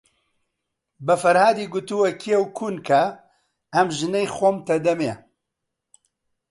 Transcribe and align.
بە 1.05 1.15
فەرهادی 1.21 1.71
گوتووە 1.73 2.09
کێو 2.21 2.43
کون 2.57 2.75
کە، 2.87 3.03
ئەم 3.73 3.87
ژنەی 3.97 4.31
خۆمتە 4.35 4.71
ئەدەمێ؟ 4.77 5.13